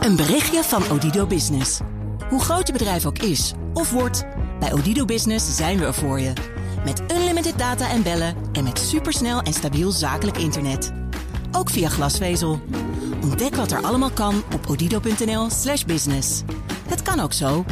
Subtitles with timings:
[0.00, 1.80] Een berichtje van Odido Business.
[2.28, 4.24] Hoe groot je bedrijf ook is of wordt,
[4.60, 6.32] bij Odido Business zijn we er voor je.
[6.84, 10.92] Met unlimited data en bellen en met supersnel en stabiel zakelijk internet.
[11.52, 12.60] Ook via glasvezel.
[13.22, 16.42] Ontdek wat er allemaal kan op odido.nl/slash business.
[16.88, 17.64] Het kan ook zo.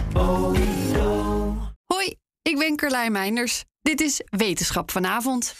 [1.87, 3.65] Hoi, ik ben Carlijn Meinders.
[3.83, 5.55] Dit is Wetenschap vanavond.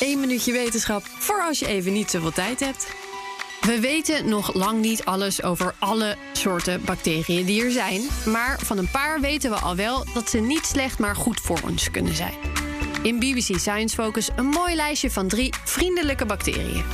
[0.00, 3.09] Eén minuutje wetenschap voor als je even niet zoveel tijd hebt.
[3.60, 8.02] We weten nog lang niet alles over alle soorten bacteriën die er zijn.
[8.26, 11.60] Maar van een paar weten we al wel dat ze niet slecht, maar goed voor
[11.64, 12.34] ons kunnen zijn.
[13.02, 16.84] In BBC Science Focus een mooi lijstje van drie vriendelijke bacteriën.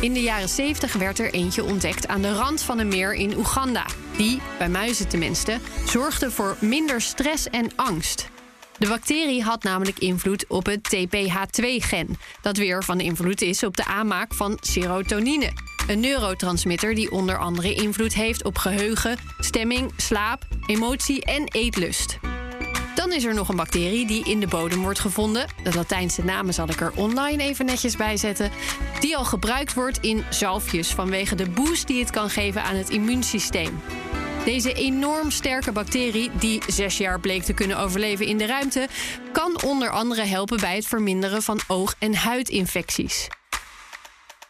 [0.00, 3.36] In de jaren 70 werd er eentje ontdekt aan de rand van een meer in
[3.36, 3.86] Oeganda.
[4.16, 8.30] Die, bij muizen tenminste, zorgde voor minder stress en angst.
[8.78, 13.84] De bacterie had namelijk invloed op het TPH2-gen, dat weer van invloed is op de
[13.84, 15.52] aanmaak van serotonine,
[15.86, 22.18] een neurotransmitter die onder andere invloed heeft op geheugen, stemming, slaap, emotie en eetlust.
[22.94, 25.46] Dan is er nog een bacterie die in de bodem wordt gevonden.
[25.62, 28.50] De Latijnse namen zal ik er online even netjes bij zetten.
[29.00, 32.90] Die al gebruikt wordt in zalfjes vanwege de boost die het kan geven aan het
[32.90, 33.80] immuunsysteem.
[34.44, 38.88] Deze enorm sterke bacterie, die zes jaar bleek te kunnen overleven in de ruimte,
[39.32, 43.28] kan onder andere helpen bij het verminderen van oog- en huidinfecties.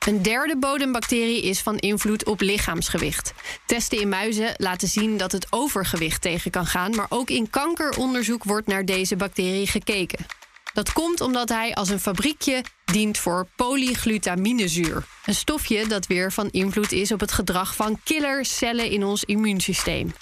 [0.07, 3.33] Een derde bodembacterie is van invloed op lichaamsgewicht.
[3.67, 8.45] Testen in muizen laten zien dat het overgewicht tegen kan gaan, maar ook in kankeronderzoek
[8.45, 10.27] wordt naar deze bacterie gekeken.
[10.73, 15.05] Dat komt omdat hij als een fabriekje dient voor polyglutaminezuur.
[15.25, 20.13] Een stofje dat weer van invloed is op het gedrag van killercellen in ons immuunsysteem.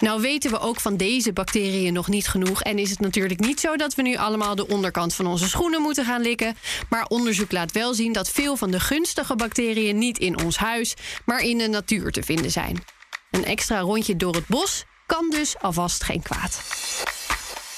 [0.00, 2.62] Nou weten we ook van deze bacteriën nog niet genoeg.
[2.62, 5.82] En is het natuurlijk niet zo dat we nu allemaal de onderkant van onze schoenen
[5.82, 6.56] moeten gaan likken.
[6.88, 10.94] Maar onderzoek laat wel zien dat veel van de gunstige bacteriën niet in ons huis,
[11.24, 12.84] maar in de natuur te vinden zijn.
[13.30, 16.62] Een extra rondje door het bos kan dus alvast geen kwaad.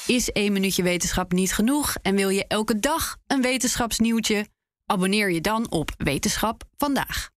[0.06, 4.46] Is één minuutje wetenschap niet genoeg en wil je elke dag een wetenschapsnieuwtje?
[4.86, 7.30] Abonneer je dan op Wetenschap vandaag.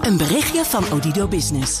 [0.00, 1.80] Een berichtje van Odido Business.